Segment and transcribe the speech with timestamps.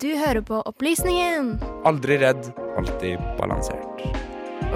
[0.00, 1.54] Du hører på Opplysningen.
[1.88, 4.04] Aldri redd, alltid balansert.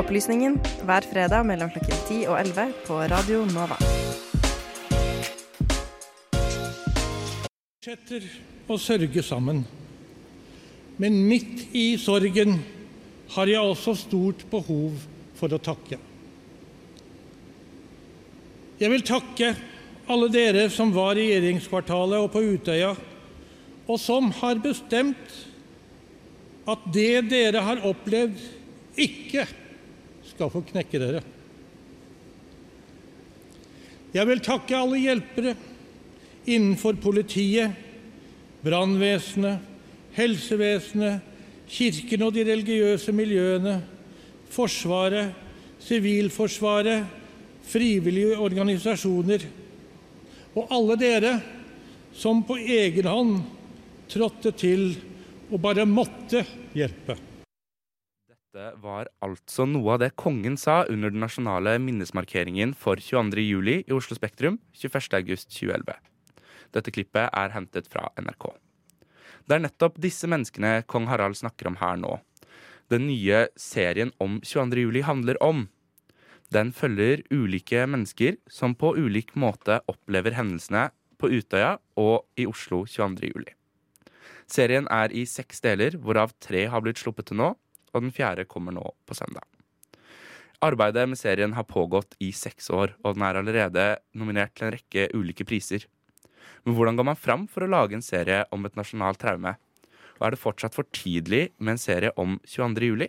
[0.01, 0.57] Opplysningen
[0.89, 3.77] hver fredag mellom klokken 10 og 11 på Radio Nova.
[7.81, 8.27] fortsetter
[8.71, 9.63] å sørge sammen.
[11.01, 12.59] Men midt i sorgen
[13.33, 14.99] har jeg også stort behov
[15.39, 15.97] for å takke.
[18.79, 19.55] Jeg vil takke
[20.13, 22.93] alle dere som var i regjeringskvartalet og på Utøya,
[23.91, 25.33] og som har bestemt
[26.71, 28.39] at det dere har opplevd,
[29.01, 29.47] ikke
[30.29, 31.23] skal få knekke dere.
[34.15, 35.55] Jeg vil takke alle hjelpere
[36.51, 37.75] innenfor politiet,
[38.63, 39.63] brannvesenet,
[40.15, 41.27] helsevesenet,
[41.71, 43.81] kirken og de religiøse miljøene,
[44.51, 45.31] Forsvaret,
[45.81, 47.05] Sivilforsvaret,
[47.71, 49.45] frivillige organisasjoner
[50.59, 51.37] og alle dere
[52.19, 53.37] som på egen hånd
[54.11, 54.95] trådte til
[55.51, 56.45] og bare måtte
[56.77, 57.17] hjelpe.
[58.31, 63.45] Dette var altså noe av det kongen sa under den nasjonale minnesmarkeringen for 22.
[63.47, 65.95] juli i Oslo Spektrum 21.8.2011.
[66.75, 68.49] Dette klippet er hentet fra NRK.
[69.47, 72.17] Det er nettopp disse menneskene kong Harald snakker om her nå.
[72.91, 74.83] Den nye serien om 22.
[74.83, 75.69] juli handler om.
[76.51, 80.89] Den følger ulike mennesker som på ulik måte opplever hendelsene
[81.23, 83.60] på Utøya og i Oslo 22.
[84.51, 87.53] Serien er i seks deler, hvorav tre har blitt sluppet til nå,
[87.95, 89.47] og den fjerde kommer nå på søndag.
[90.61, 94.75] Arbeidet med serien har pågått i seks år, og den er allerede nominert til en
[94.75, 95.87] rekke ulike priser.
[96.67, 99.55] Men hvordan går man fram for å lage en serie om et nasjonalt traume?
[100.19, 102.91] Og er det fortsatt for tidlig med en serie om 22.
[102.91, 103.09] juli?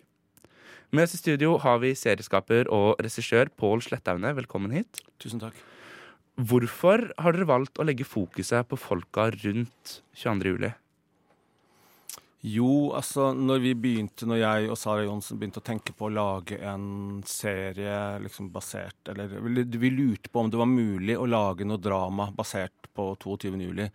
[0.95, 4.31] Med oss i studio har vi serieskaper og regissør Pål Slettaune.
[4.37, 5.01] Velkommen hit.
[5.19, 5.57] Tusen takk.
[6.39, 10.55] Hvorfor har dere valgt å legge fokuset på folka rundt 22.
[10.55, 10.71] juli?
[12.41, 16.13] Jo, altså når vi begynte, når jeg og Sara Johnsen begynte å tenke på å
[16.13, 19.35] lage en serie liksom basert Eller
[19.77, 23.53] vi lurte på om det var mulig å lage noe drama basert på 22.
[23.61, 23.85] juli.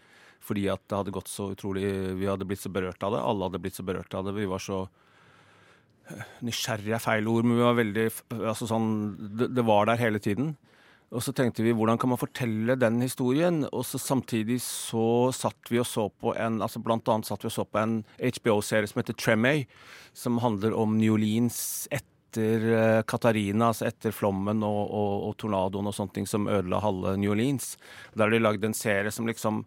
[0.47, 1.91] Fordi at det hadde gått så utrolig
[2.21, 3.25] Vi hadde blitt så berørt av det.
[3.27, 4.37] Alle hadde blitt så berørt av det.
[4.39, 4.85] Vi var så
[6.47, 8.05] Nysgjerrig er feil ord, men vi var veldig
[8.37, 10.55] Altså sånn Det, det var der hele tiden.
[11.15, 13.62] Og så tenkte vi hvordan kan man fortelle den historien?
[13.71, 17.50] Og så samtidig så satt vi og så på en altså Blant annet satt vi
[17.50, 19.65] og så på en HBO-serie som heter Tremay,
[20.17, 25.87] som handler om New Orleans etter uh, Katarina, altså etter flommen og, og, og tornadoen
[25.87, 27.77] og sånne ting som ødela halve New Orleans.
[28.17, 29.65] Der har de lagd en serie som liksom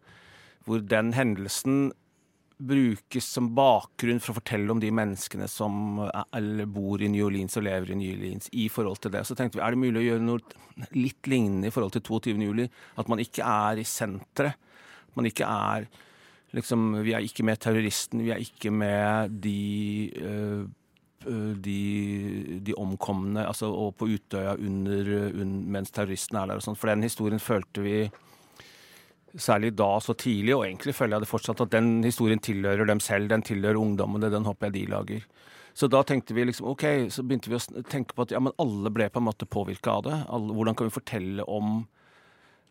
[0.68, 1.94] Hvor den hendelsen
[2.60, 7.56] brukes som bakgrunn for å fortelle om de menneskene som er, bor i New Orleans
[7.56, 9.24] og lever i New Orleans i forhold til det.
[9.28, 12.36] Så tenkte vi er det mulig å gjøre noe litt lignende i forhold til 22.
[12.44, 12.68] juli?
[13.00, 14.60] At man ikke er i senteret.
[15.16, 15.88] Man ikke er
[16.56, 20.64] liksom Vi er ikke med terroristen, vi er ikke med de øh,
[21.62, 26.78] de, de, omkomne altså, og på Utøya under, under, mens terroristen er der og sånn.
[26.80, 27.98] For den historien følte vi
[29.38, 33.02] særlig da så tidlig, og egentlig føler jeg det fortsatt, at den historien tilhører dem
[33.04, 35.30] selv, den tilhører ungdommene, den håper jeg de lager.
[35.78, 38.56] Så da tenkte vi liksom, ok, så begynte vi å tenke på at ja, men
[38.60, 40.18] alle ble på en måte påvirka av det.
[40.28, 41.84] Alle, hvordan kan vi fortelle om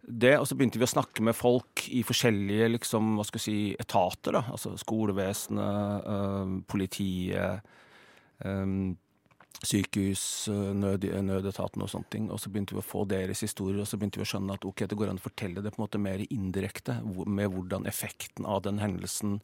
[0.02, 0.34] det?
[0.36, 4.36] Og så begynte vi å snakke med folk i forskjellige liksom, hva skal si, etater.
[4.36, 7.70] da, altså Skolevesenet, øh, politiet.
[8.44, 8.74] Øh,
[9.64, 12.30] sykehus, eh, nød, nødetaten og sånne ting.
[12.30, 14.64] Og så begynte vi å få deres historier, og så begynte vi å skjønne at
[14.64, 18.46] ok, det går an å fortelle det på en måte mer indirekte, med hvordan effekten
[18.46, 19.40] av den hendelsen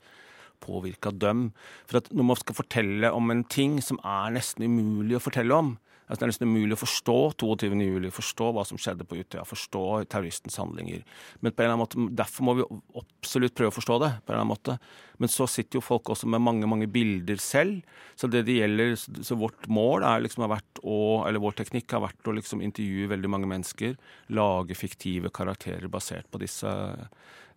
[0.65, 1.53] påvirka dem.
[1.87, 5.55] For at når man skal fortelle om en ting som er nesten umulig å fortelle
[5.55, 5.75] om,
[6.05, 7.69] Altså, det er nesten umulig å forstå 22.
[7.81, 11.01] juli, forstå hva som skjedde på Utøya, forstå terroristens handlinger.
[11.41, 12.67] Men på en eller annen måte, Derfor må vi
[13.01, 14.11] absolutt prøve å forstå det.
[14.21, 14.79] på en eller annen måte.
[15.19, 17.81] Men så sitter jo folk også med mange mange bilder selv.
[18.17, 21.91] Så det det gjelder, så vårt mål er liksom har vært å, eller vår teknikk
[21.97, 23.97] har vært å liksom intervjue veldig mange mennesker.
[24.29, 26.69] Lage fiktive karakterer basert på disse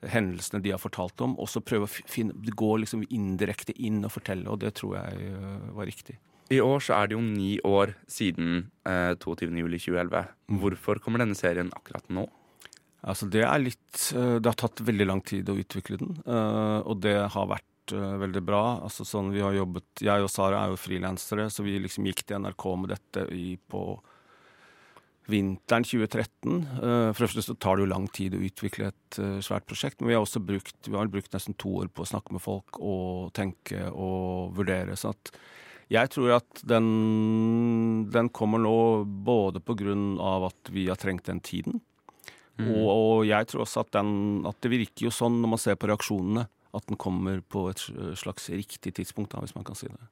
[0.05, 1.35] hendelsene de har fortalt om.
[1.41, 5.33] Og så prøve å finne, gå liksom indirekte inn og fortelle, og det tror jeg
[5.33, 6.17] øh, var riktig.
[6.53, 10.27] I år så er det jo ni år siden eh, 22.07.2011.
[10.61, 12.27] Hvorfor kommer denne serien akkurat nå?
[13.05, 16.79] Altså Det er litt eh, Det har tatt veldig lang tid å utvikle den, eh,
[16.81, 18.63] og det har vært eh, veldig bra.
[18.87, 22.25] Altså sånn vi har jobbet, Jeg og Sara er jo frilansere, så vi liksom gikk
[22.25, 23.83] til NRK med dette i, på
[25.27, 26.59] vinteren 2013.
[26.79, 30.13] For det første så tar det jo lang tid å utvikle et svært prosjekt, men
[30.13, 32.79] vi har også brukt, vi har brukt nesten to år på å snakke med folk
[32.79, 34.95] og tenke og vurdere.
[34.95, 35.33] så at
[35.93, 36.87] jeg tror at den,
[38.11, 41.79] den kommer nå både på grunn av at vi har trengt den tiden,
[42.59, 42.67] mm.
[42.67, 44.11] og, og, jeg tror også at, den,
[44.47, 46.47] at det virker jo sånn når man ser på reaksjonene,
[46.77, 47.81] at den kommer på et
[48.19, 50.09] slags riktig tidspunkt, da, hvis man kan si det.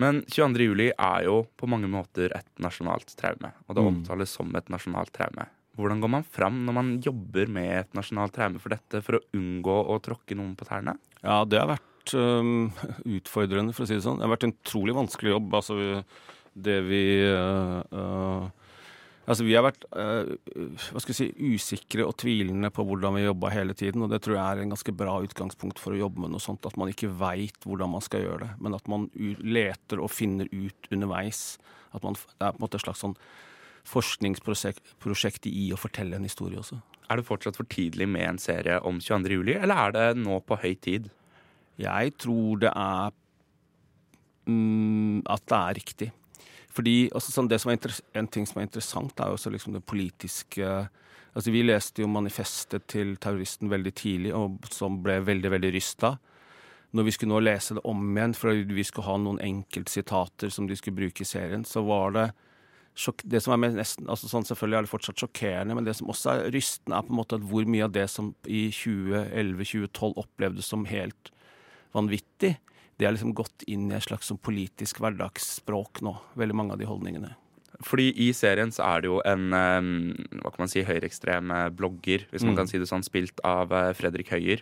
[0.00, 0.66] Men 22.
[0.68, 4.26] juli er jo på mange måter et nasjonalt traume, og det Mm.
[4.26, 5.48] som et nasjonalt traume.
[5.76, 9.24] Hvordan går man fram når man jobber med et nasjonalt traume for dette, for å
[9.34, 10.98] unngå å tråkke noen på tærne?
[11.22, 12.70] Ja, det har vært øhm,
[13.18, 14.20] utfordrende, for å si det sånn.
[14.20, 15.54] Det har vært en utrolig vanskelig jobb.
[15.60, 15.76] Altså,
[16.54, 18.48] det vi uh, uh,
[19.30, 20.26] Altså, vi har vært uh,
[20.90, 24.34] hva skal si, usikre og tvilende på hvordan vi jobba hele tiden, og det tror
[24.34, 26.66] jeg er en ganske bra utgangspunkt for å jobbe med noe sånt.
[26.66, 30.50] At man ikke veit hvordan man skal gjøre det, men at man leter og finner
[30.50, 31.60] ut underveis.
[31.94, 33.14] At man, det er på en måte et slags sånn
[33.90, 36.80] forskningsprosjekt i å fortelle en historie også.
[37.10, 39.38] Er det fortsatt for tidlig med en serie om 22.
[39.40, 41.08] juli, eller er det nå på høy tid?
[41.80, 43.12] Jeg tror det er
[44.46, 46.10] mm, At det er riktig.
[46.70, 47.50] Fordi altså, sånn,
[48.14, 50.88] En ting som er interessant, er jo også liksom det politiske
[51.34, 56.16] Altså, Vi leste jo manifestet til terroristen veldig tidlig, og som ble veldig veldig rysta.
[56.90, 60.66] Når vi skulle nå lese det om igjen, for vi skulle ha noen enkeltsitater som
[60.66, 62.24] de skulle bruke i serien, så var det
[63.30, 66.32] det som er nesten, altså sånn Selvfølgelig er det fortsatt sjokkerende, men det som også
[66.32, 70.66] er rystende, er på en måte at hvor mye av det som i 2011-2012 opplevdes
[70.66, 71.30] som helt
[71.96, 72.56] vanvittig,
[73.00, 76.16] det er liksom gått inn i et slags sånn politisk hverdagsspråk nå.
[76.36, 77.34] Veldig mange av de holdningene.
[77.80, 81.48] Fordi i serien så er det jo en eh, hva kan man si, høyreekstrem
[81.78, 82.58] blogger, hvis man Mm.
[82.58, 84.60] kan si det sånn, spilt av eh, Fredrik Høyer.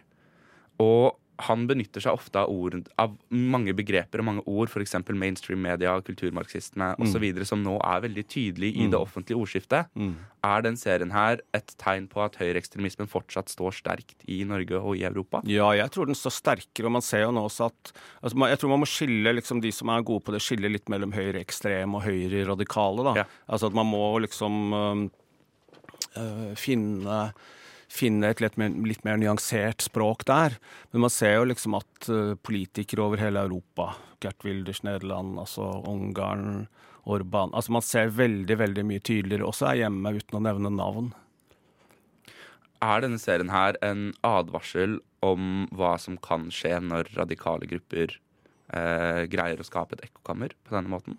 [0.78, 4.96] Og han benytter seg ofte av, ord, av mange begreper og mange ord, f.eks.
[5.14, 8.90] mainstream media, kulturmarxisme osv., som nå er veldig tydelig i Mm.
[8.90, 9.86] det offentlige ordskiftet.
[9.94, 10.16] Mm.
[10.42, 14.96] Er den serien her et tegn på at høyreekstremismen fortsatt står sterkt i Norge og
[14.96, 15.40] i Europa?
[15.46, 17.92] Ja, jeg tror den står sterkere, og man ser jo nå også at
[18.22, 20.88] altså, Jeg tror man må skille liksom, de som er gode på det, skille litt
[20.88, 23.04] mellom høyreekstreme og høyreradikale.
[23.04, 23.14] da.
[23.22, 23.24] Ja.
[23.48, 25.08] Altså at man må liksom øh,
[26.18, 27.32] øh, finne
[27.88, 30.58] finne et litt mer, litt mer nyansert språk der.
[30.92, 35.70] Men man ser jo liksom at øh, politikere over hele Europa, Gert Wilders Nederland, altså
[35.88, 36.68] Ungarn,
[37.08, 41.12] Orban altså Man ser veldig veldig mye tydeligere også her hjemme, uten å nevne navn.
[42.84, 49.24] Er denne serien her en advarsel om hva som kan skje når radikale grupper eh,
[49.30, 51.16] greier å skape et ekkokammer på denne måten?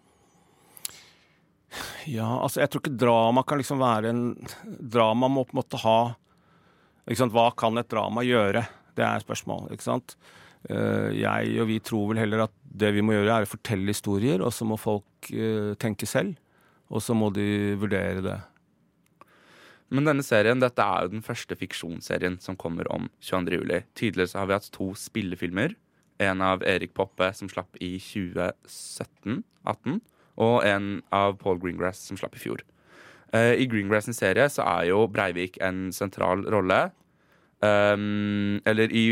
[2.09, 4.23] Ja, altså jeg tror ikke drama kan liksom være en
[4.63, 5.99] Drama må på en måte ha?
[7.09, 8.67] Hva kan et drama gjøre?
[8.95, 9.73] Det er spørsmålet.
[9.73, 10.15] ikke sant?
[10.69, 13.89] Eh, Jeg og vi tror vel heller at det vi må gjøre, er å fortelle
[13.89, 16.35] historier, og så må folk eh, tenke selv.
[16.89, 18.39] Og så må de vurdere det.
[19.89, 23.57] Men denne serien, dette er jo den første fiksjonsserien som kommer om 22.
[23.57, 23.81] juli.
[23.97, 25.73] Tidligere så har vi hatt to spillefilmer.
[26.21, 30.01] En av Erik Poppe som slapp i 2017-18,
[30.37, 32.61] og en av Paul Greengrass som slapp i fjor.
[33.33, 36.89] Eh, I Greengrass serie så er jo Breivik en sentral rolle.
[37.59, 39.03] Um, eller i,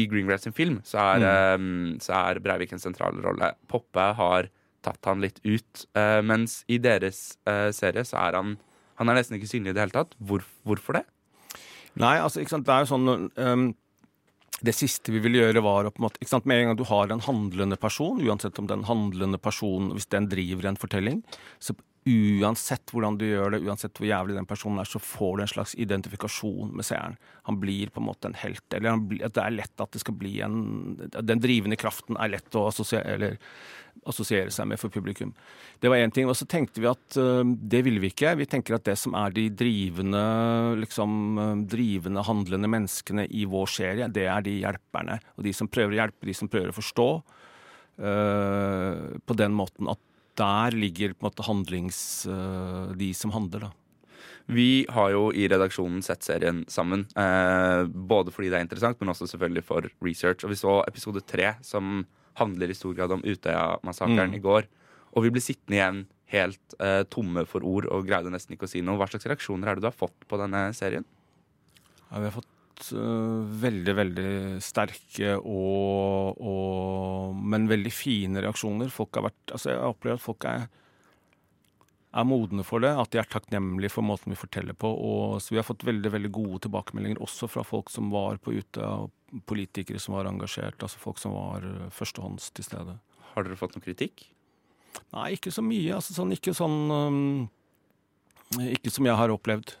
[0.00, 3.52] i Greengrass sin film så er, um, så er Breivik en sentral rolle.
[3.68, 4.48] Poppe har
[4.80, 8.56] tatt han litt ut, Uh, mens i deres uh, serie så er han
[9.00, 10.16] han er nesten ikke synlig i det hele tatt.
[10.20, 11.06] Hvor, hvorfor det?
[12.00, 13.70] Nei, altså, ikke sant, det er jo sånn um,
[14.60, 16.78] Det siste vi ville gjøre, var å på en måte ikke sant, Med en gang
[16.78, 21.22] du har en handlende person, uansett om den handlende personen Hvis den driver en fortelling,
[21.58, 21.74] så
[22.10, 25.52] uansett hvordan du gjør det, uansett hvor jævlig den personen er, så får du en
[25.52, 27.16] slags identifikasjon med seeren.
[27.48, 28.66] Han blir på en måte en helt.
[28.76, 30.58] Eller blir, det er lett at det skal bli en
[31.00, 33.32] Den drivende kraften er lett å assosiere,
[34.08, 35.32] assosiere seg med for publikum.
[35.80, 36.28] Det var én ting.
[36.30, 38.36] Og så tenkte vi at uh, det ville vi ikke.
[38.40, 40.24] Vi tenker at det som er de drivende,
[40.80, 45.20] liksom, øh, drivende, handlende menneskene i vår serie, det er de hjelperne.
[45.36, 47.10] Og de som prøver å hjelpe, de som prøver å forstå.
[48.00, 50.00] Uh, på den måten at
[50.38, 52.26] der ligger på en måte handlings...
[52.26, 53.70] øh, de som handler, da.
[54.50, 57.04] Vi har jo i redaksjonen sett serien sammen.
[57.16, 60.44] Eh, både fordi det er interessant, men også selvfølgelig for research.
[60.44, 62.04] Og vi så episode tre, som
[62.40, 64.34] handler i stor grad om Utøya-massakren Mm.
[64.34, 64.66] i går.
[65.14, 68.70] Og vi ble sittende igjen helt eh, tomme for ord og greide nesten ikke å
[68.70, 68.96] si noe.
[68.98, 71.04] Hva slags reaksjoner er det du har fått på denne serien?
[72.10, 72.46] Ja, vi har fått
[72.92, 74.32] veldig, veldig
[74.64, 78.92] sterke og, og Men veldig fine reaksjoner.
[78.92, 80.68] Folk har vært Altså, jeg opplever at folk er
[82.10, 84.88] er modne for det, at de er takknemlige for måten vi forteller på.
[84.90, 88.54] Og, så vi har fått veldig veldig gode tilbakemeldinger også fra folk som var på
[88.56, 92.96] Utøya, og politikere som var engasjert, altså folk som var øh, førstehånds til stede.
[93.30, 94.26] Har dere fått noe kritikk?
[95.14, 95.94] Nei, ikke så mye.
[95.94, 97.20] Altså sånn, ikke sånn um,
[98.72, 99.76] Ikke som jeg har opplevd.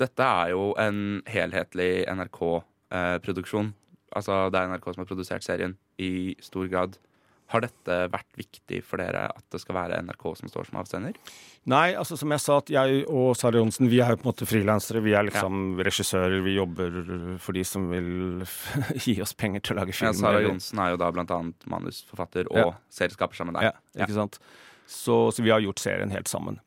[0.00, 3.72] Dette er jo en helhetlig NRK-produksjon.
[4.16, 6.96] altså det er NRK som har produsert serien i stor grad.
[7.50, 11.16] Har dette vært viktig for dere at det skal være NRK som står som avsender?
[11.66, 14.30] Nei, altså som jeg sa, at jeg og Sara Johnsen vi er jo på en
[14.30, 15.02] måte frilansere.
[15.02, 16.38] Vi er liksom regissører.
[16.46, 17.00] Vi jobber
[17.42, 18.44] for de som vil
[19.04, 20.12] gi oss penger til å lage film.
[20.14, 22.70] Ja, Sara Johnsen er jo da blant annet manusforfatter og Ja.
[23.00, 24.06] serieskaper sammen med Ja, deg.
[24.06, 24.38] ikke sant?
[24.86, 26.58] Så, så vi har gjort serien helt sammen.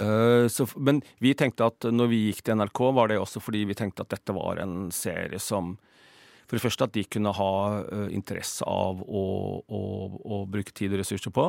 [0.00, 3.64] Eh, så, men vi tenkte at når vi gikk til NRK, var det også fordi
[3.68, 5.76] vi tenkte at dette var en serie som
[6.46, 7.52] For det første at de kunne ha
[7.82, 9.22] eh, interesse av å,
[9.66, 9.80] å,
[10.22, 11.48] å bruke tid og ressurser på.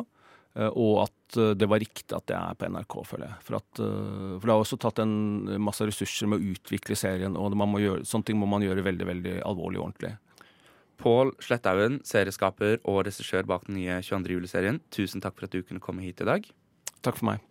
[0.58, 3.41] eh, og at det var riktig at det er på NRK, føler jeg.
[3.44, 7.53] For, at, for det har også tatt en masse ressurser med å utvikle serien, og
[7.60, 10.13] man må gjøre, sånne ting må man gjøre veldig veldig alvorlig og ordentlig.
[10.98, 14.34] Pål Sletthaugen, serieskaper og regissør bak den nye 22.
[14.38, 16.50] juli-serien, tusen takk for at du kunne komme hit i dag.
[17.06, 17.44] Takk for meg.